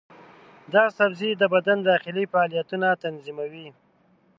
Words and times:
دا 0.73 0.83
سبزی 0.97 1.31
د 1.37 1.43
بدن 1.53 1.77
داخلي 1.91 2.25
فعالیتونه 2.31 2.87
تنظیموي. 3.03 3.67